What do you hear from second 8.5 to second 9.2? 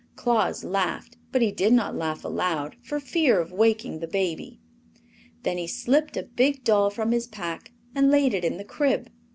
the crib.